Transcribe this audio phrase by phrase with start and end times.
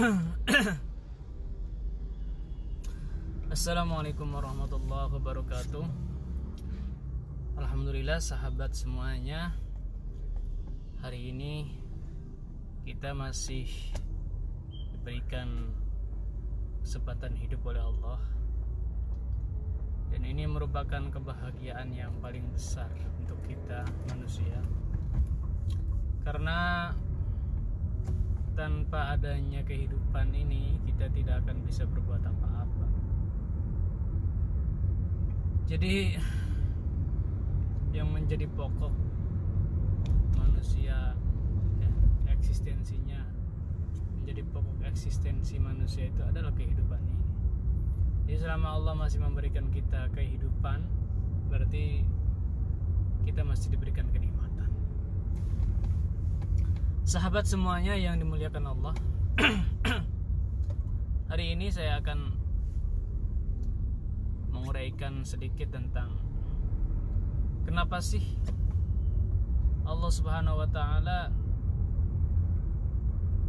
[3.52, 5.84] Assalamualaikum warahmatullahi wabarakatuh.
[7.60, 9.52] Alhamdulillah sahabat semuanya.
[11.04, 11.76] Hari ini
[12.88, 13.68] kita masih
[14.72, 15.68] diberikan
[16.80, 18.24] kesempatan hidup oleh Allah.
[20.16, 22.88] Dan ini merupakan kebahagiaan yang paling besar
[23.20, 24.64] untuk kita manusia.
[26.24, 26.88] Karena
[28.60, 32.86] tanpa adanya kehidupan ini kita tidak akan bisa berbuat apa-apa.
[35.64, 36.20] Jadi
[37.96, 38.92] yang menjadi pokok
[40.36, 41.16] manusia
[41.80, 41.90] ya,
[42.36, 43.24] eksistensinya
[44.20, 47.26] menjadi pokok eksistensi manusia itu adalah kehidupan ini.
[48.28, 50.84] Jadi selama Allah masih memberikan kita kehidupan
[51.48, 52.04] berarti
[53.24, 54.68] kita masih diberikan kenikmatan
[57.10, 58.94] sahabat semuanya yang dimuliakan Allah.
[61.34, 62.30] Hari ini saya akan
[64.54, 66.14] menguraikan sedikit tentang
[67.66, 68.22] kenapa sih
[69.82, 71.34] Allah Subhanahu wa taala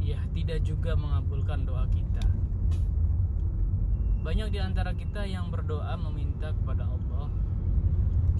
[0.00, 2.24] ya tidak juga mengabulkan doa kita.
[4.24, 7.28] Banyak di antara kita yang berdoa meminta kepada Allah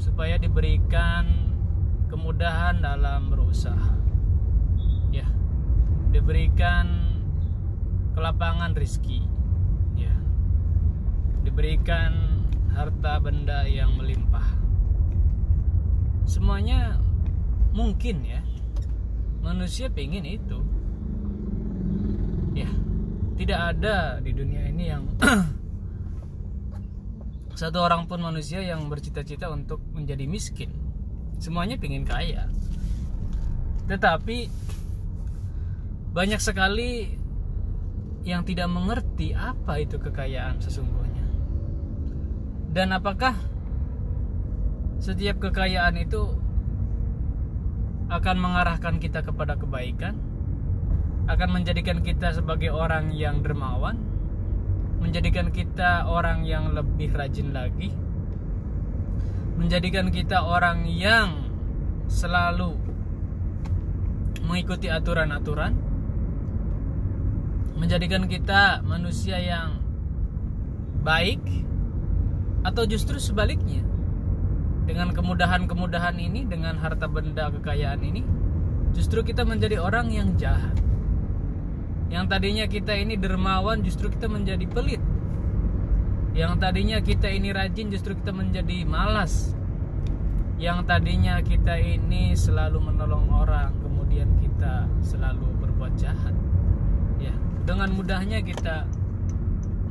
[0.00, 1.52] supaya diberikan
[2.08, 4.00] kemudahan dalam berusaha
[6.12, 6.86] diberikan
[8.12, 9.24] kelapangan rizki
[9.96, 10.12] ya.
[11.42, 12.44] Diberikan
[12.76, 14.60] harta benda yang melimpah.
[16.28, 17.00] Semuanya
[17.72, 18.40] mungkin ya.
[19.42, 20.60] Manusia pengen itu.
[22.52, 22.68] Ya
[23.42, 25.02] tidak ada di dunia ini yang
[27.60, 30.70] satu orang pun manusia yang bercita-cita untuk menjadi miskin.
[31.42, 32.46] Semuanya pengen kaya.
[33.90, 34.46] Tetapi
[36.12, 37.08] banyak sekali
[38.22, 41.26] yang tidak mengerti apa itu kekayaan sesungguhnya.
[42.72, 43.34] Dan apakah
[45.02, 46.36] setiap kekayaan itu
[48.12, 50.14] akan mengarahkan kita kepada kebaikan?
[51.26, 53.96] Akan menjadikan kita sebagai orang yang dermawan?
[55.00, 57.90] Menjadikan kita orang yang lebih rajin lagi?
[59.56, 61.50] Menjadikan kita orang yang
[62.06, 62.78] selalu
[64.44, 65.91] mengikuti aturan-aturan?
[67.76, 69.80] Menjadikan kita manusia yang
[71.02, 71.40] baik
[72.62, 73.82] atau justru sebaliknya?
[74.82, 78.22] Dengan kemudahan-kemudahan ini dengan harta benda kekayaan ini
[78.92, 80.74] justru kita menjadi orang yang jahat.
[82.12, 85.00] Yang tadinya kita ini dermawan justru kita menjadi pelit.
[86.36, 89.56] Yang tadinya kita ini rajin justru kita menjadi malas.
[90.60, 96.51] Yang tadinya kita ini selalu menolong orang kemudian kita selalu berbuat jahat
[97.62, 98.86] dengan mudahnya kita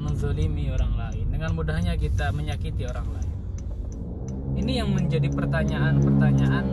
[0.02, 1.26] menzolimi orang lain.
[1.32, 3.32] Dengan mudahnya kita menyakiti orang lain.
[4.60, 6.66] Ini yang menjadi pertanyaan-pertanyaan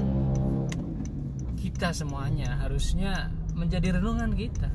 [1.61, 2.59] kita semuanya.
[2.59, 4.71] Harusnya menjadi renungan kita.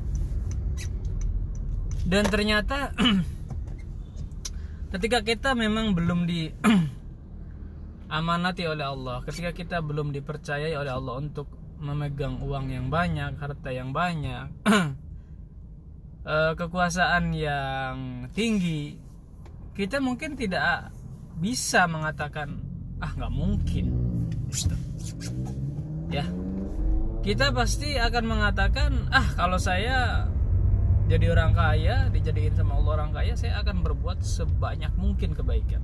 [2.04, 2.92] Dan ternyata
[4.96, 6.52] ketika kita memang belum di
[8.14, 11.48] amanati oleh Allah ketika kita belum dipercayai oleh Allah untuk
[11.80, 14.52] memegang uang yang banyak harta yang banyak
[16.24, 19.04] uh, kekuasaan yang tinggi
[19.74, 20.94] kita mungkin tidak
[21.42, 22.62] bisa mengatakan
[23.02, 23.86] ah nggak mungkin.
[26.08, 26.24] Ya.
[27.24, 30.30] Kita pasti akan mengatakan ah kalau saya
[31.10, 35.82] jadi orang kaya dijadiin sama Allah orang kaya saya akan berbuat sebanyak mungkin kebaikan.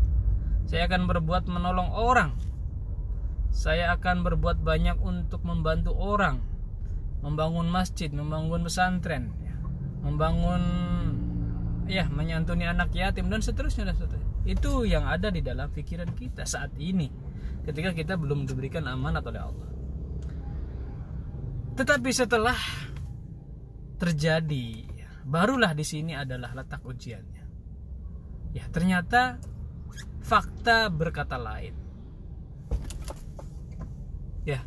[0.71, 2.39] Saya akan berbuat menolong orang.
[3.51, 6.39] Saya akan berbuat banyak untuk membantu orang.
[7.27, 9.35] Membangun masjid membangun pesantren
[10.01, 10.63] membangun
[11.91, 14.31] ya menyantuni anak yatim dan seterusnya dan seterusnya.
[14.47, 17.11] Itu yang ada di dalam pikiran kita saat ini
[17.67, 19.69] ketika kita belum diberikan amanat oleh Allah.
[21.77, 22.57] Tetapi setelah
[24.01, 24.89] terjadi
[25.27, 27.45] barulah di sini adalah letak ujiannya.
[28.57, 29.39] Ya ternyata
[30.25, 31.77] fakta berkata lain.
[34.49, 34.65] Ya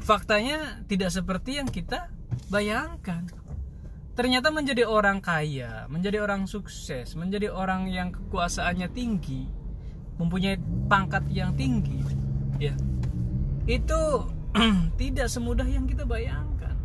[0.00, 2.08] faktanya tidak seperti yang kita
[2.48, 3.28] bayangkan
[4.22, 9.50] ternyata menjadi orang kaya, menjadi orang sukses, menjadi orang yang kekuasaannya tinggi,
[10.14, 12.06] mempunyai pangkat yang tinggi,
[12.62, 12.70] ya
[13.66, 14.30] itu
[15.02, 16.78] tidak semudah yang kita bayangkan.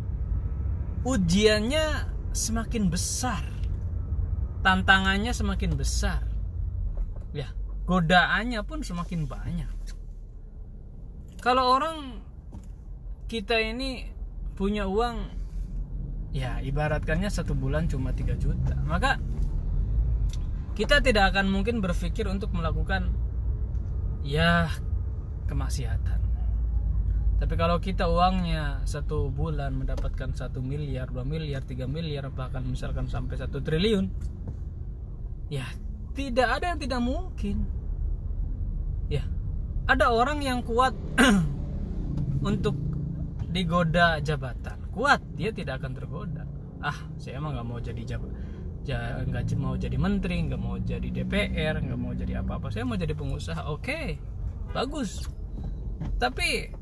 [1.06, 3.46] Ujiannya semakin besar,
[4.66, 6.26] tantangannya semakin besar,
[7.30, 7.54] ya
[7.86, 9.70] godaannya pun semakin banyak.
[11.38, 12.18] Kalau orang
[13.30, 14.10] kita ini
[14.58, 15.37] punya uang
[16.32, 18.74] ya ibaratkannya satu bulan cuma 3 juta.
[18.84, 19.16] Maka
[20.78, 23.10] kita tidak akan mungkin berpikir untuk melakukan
[24.22, 24.70] ya
[25.50, 26.20] kemaksiatan.
[27.38, 33.06] Tapi kalau kita uangnya satu bulan mendapatkan satu miliar, dua miliar, tiga miliar, bahkan misalkan
[33.06, 34.10] sampai satu triliun,
[35.46, 35.62] ya
[36.18, 37.62] tidak ada yang tidak mungkin.
[39.06, 39.22] Ya,
[39.86, 40.98] ada orang yang kuat
[42.50, 42.74] untuk
[43.54, 46.42] digoda jabatan, kuat dia tidak akan tergoda.
[46.82, 48.30] Ah, saya emang nggak mau jadi jabat,
[49.30, 52.74] nggak mau jadi menteri, nggak mau jadi DPR, nggak mau jadi apa-apa.
[52.74, 53.70] Saya mau jadi pengusaha.
[53.70, 54.06] Oke, okay,
[54.74, 55.30] bagus.
[56.18, 56.74] Tapi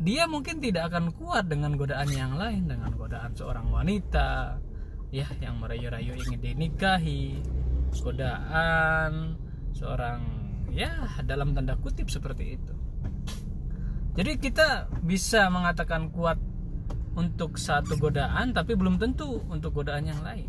[0.00, 4.56] dia mungkin tidak akan kuat dengan godaan yang lain dengan godaan seorang wanita
[5.12, 7.36] ya yang merayu-rayu ingin dinikahi
[8.00, 9.36] godaan
[9.76, 10.24] seorang
[10.72, 12.74] ya dalam tanda kutip seperti itu
[14.16, 14.68] jadi kita
[15.04, 16.40] bisa mengatakan kuat
[17.14, 20.46] untuk satu godaan tapi belum tentu untuk godaan yang lain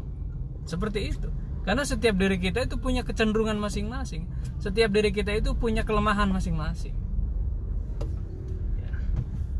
[0.65, 1.29] seperti itu
[1.61, 4.29] karena setiap diri kita itu punya kecenderungan masing-masing
[4.61, 6.93] setiap diri kita itu punya kelemahan masing-masing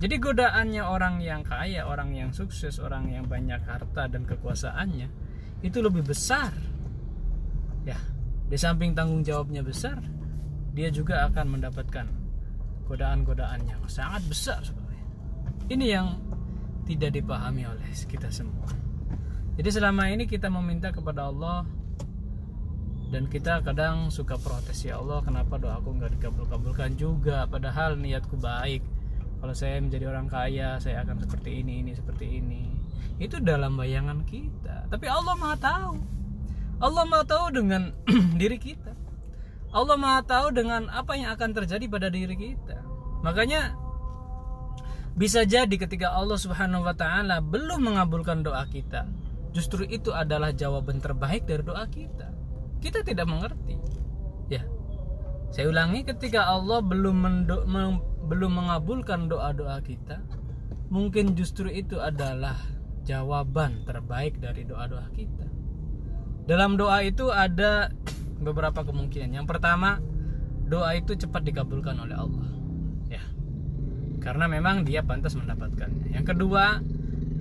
[0.01, 5.05] jadi godaannya orang yang kaya, orang yang sukses, orang yang banyak harta dan kekuasaannya
[5.61, 6.49] itu lebih besar.
[7.85, 8.01] Ya,
[8.49, 10.01] di samping tanggung jawabnya besar,
[10.73, 12.09] dia juga akan mendapatkan
[12.89, 15.05] godaan-godaan yang sangat besar sebenarnya.
[15.69, 16.07] Ini yang
[16.91, 18.67] tidak dipahami oleh kita semua.
[19.55, 21.63] Jadi selama ini kita meminta kepada Allah
[23.11, 27.47] dan kita kadang suka protes ya Allah kenapa doaku nggak dikabul-kabulkan juga?
[27.47, 28.83] Padahal niatku baik.
[29.41, 32.63] Kalau saya menjadi orang kaya saya akan seperti ini ini seperti ini.
[33.19, 34.91] Itu dalam bayangan kita.
[34.91, 35.95] Tapi Allah maha tahu.
[36.81, 37.95] Allah maha tahu dengan
[38.41, 38.93] diri kita.
[39.71, 42.83] Allah maha tahu dengan apa yang akan terjadi pada diri kita.
[43.23, 43.80] Makanya
[45.15, 49.07] bisa jadi ketika Allah Subhanahu wa taala belum mengabulkan doa kita
[49.51, 52.31] justru itu adalah jawaban terbaik dari doa kita
[52.79, 53.75] kita tidak mengerti
[54.47, 54.63] ya
[55.51, 57.67] saya ulangi ketika Allah belum mendo,
[58.23, 60.23] belum mengabulkan doa-doa kita,
[60.87, 62.55] mungkin justru itu adalah
[63.03, 65.43] jawaban terbaik dari doa-doa kita.
[66.47, 67.91] Dalam doa itu ada
[68.39, 69.43] beberapa kemungkinan.
[69.43, 69.99] Yang pertama,
[70.71, 72.47] doa itu cepat dikabulkan oleh Allah.
[74.21, 76.13] Karena memang dia pantas mendapatkannya.
[76.13, 76.77] Yang kedua,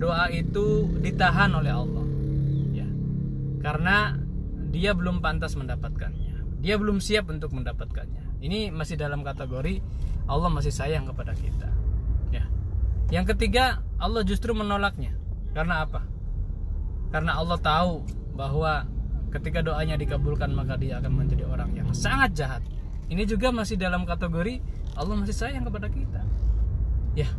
[0.01, 2.05] doa itu ditahan oleh Allah.
[2.73, 2.89] Ya.
[3.61, 4.17] Karena
[4.73, 6.57] dia belum pantas mendapatkannya.
[6.57, 8.41] Dia belum siap untuk mendapatkannya.
[8.41, 9.77] Ini masih dalam kategori
[10.25, 11.69] Allah masih sayang kepada kita.
[12.33, 12.49] Ya.
[13.13, 15.13] Yang ketiga Allah justru menolaknya.
[15.53, 16.01] Karena apa?
[17.13, 18.01] Karena Allah tahu
[18.33, 18.89] bahwa
[19.29, 22.65] ketika doanya dikabulkan maka dia akan menjadi orang yang sangat jahat.
[23.11, 24.63] Ini juga masih dalam kategori
[24.95, 26.20] Allah masih sayang kepada kita
[27.17, 27.29] ya.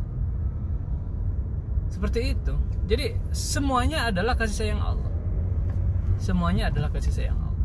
[1.93, 2.55] Seperti itu.
[2.89, 5.13] Jadi semuanya adalah kasih sayang Allah.
[6.19, 7.65] Semuanya adalah kasih sayang Allah.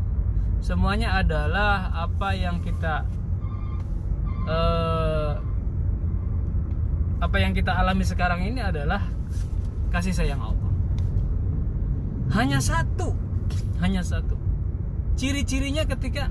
[0.61, 3.05] Semuanya adalah apa yang kita
[4.49, 5.33] uh,
[7.17, 9.01] apa yang kita alami sekarang ini adalah
[9.89, 10.71] kasih sayang Allah.
[12.35, 13.15] Hanya satu.
[13.79, 14.35] Hanya satu.
[15.17, 16.29] Ciri-cirinya ketika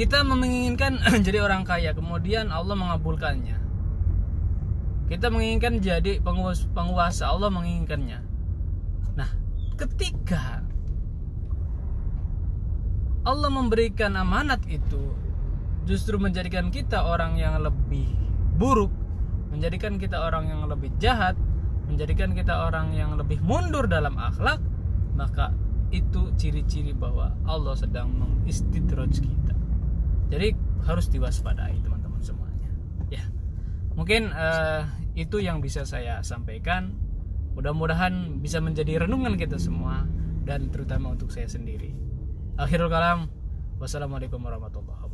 [0.00, 3.60] kita menginginkan jadi orang kaya kemudian Allah mengabulkannya
[5.12, 6.24] kita menginginkan jadi
[6.72, 8.24] penguasa Allah menginginkannya
[9.12, 9.28] nah
[9.76, 10.64] ketika
[13.20, 15.12] Allah memberikan amanat itu
[15.84, 18.08] justru menjadikan kita orang yang lebih
[18.56, 18.88] buruk,
[19.52, 21.36] menjadikan kita orang yang lebih jahat,
[21.84, 24.64] menjadikan kita orang yang lebih mundur dalam akhlak,
[25.20, 25.52] maka
[25.92, 29.49] itu ciri-ciri bahwa Allah sedang mengistidraj kita.
[30.30, 30.54] Jadi
[30.86, 32.70] harus diwaspadai teman-teman semuanya.
[33.10, 33.26] Ya.
[33.98, 34.86] Mungkin uh,
[35.18, 36.94] itu yang bisa saya sampaikan.
[37.58, 40.06] Mudah-mudahan bisa menjadi renungan kita semua
[40.46, 41.92] dan terutama untuk saya sendiri.
[42.56, 43.26] Akhirul kalam.
[43.82, 45.09] Wassalamualaikum warahmatullahi wabarakatuh.